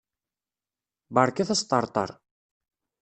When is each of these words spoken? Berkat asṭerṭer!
Berkat 1.15 1.49
asṭerṭer! 1.53 2.09